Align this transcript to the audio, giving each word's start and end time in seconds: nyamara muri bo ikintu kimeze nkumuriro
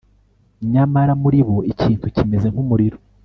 nyamara 0.73 1.13
muri 1.23 1.39
bo 1.47 1.57
ikintu 1.71 2.05
kimeze 2.15 2.47
nkumuriro 2.49 2.97